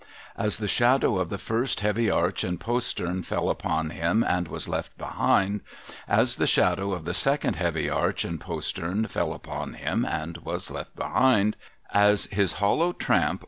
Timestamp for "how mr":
13.27-13.39